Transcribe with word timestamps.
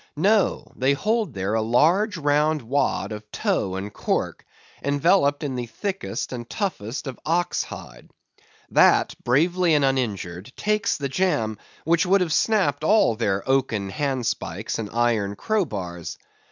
No, 0.17 0.71
they 0.75 0.93
hold 0.93 1.35
there 1.35 1.53
a 1.53 1.61
large, 1.61 2.17
round 2.17 2.63
wad 2.63 3.11
of 3.11 3.31
tow 3.31 3.75
and 3.75 3.93
cork, 3.93 4.43
enveloped 4.83 5.43
in 5.43 5.53
the 5.53 5.67
thickest 5.67 6.33
and 6.33 6.49
toughest 6.49 7.05
of 7.05 7.19
ox 7.23 7.61
hide. 7.65 8.09
That 8.71 9.13
bravely 9.23 9.75
and 9.75 9.85
uninjured 9.85 10.53
takes 10.57 10.97
the 10.97 11.07
jam 11.07 11.59
which 11.85 12.07
would 12.07 12.21
have 12.21 12.33
snapped 12.33 12.83
all 12.83 13.15
their 13.15 13.47
oaken 13.47 13.91
handspikes 13.91 14.79
and 14.79 14.89
iron 14.89 15.35
crow 15.35 15.65
bars. 15.65 16.17